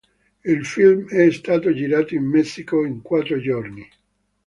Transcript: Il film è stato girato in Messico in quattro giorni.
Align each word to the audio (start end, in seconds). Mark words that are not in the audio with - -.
Il 0.45 0.65
film 0.65 1.07
è 1.09 1.29
stato 1.31 1.71
girato 1.75 2.15
in 2.15 2.25
Messico 2.25 2.83
in 2.83 3.03
quattro 3.03 3.39
giorni. 3.39 3.87